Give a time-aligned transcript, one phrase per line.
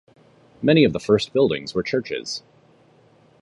[0.63, 2.41] Many of the first buildings were churches.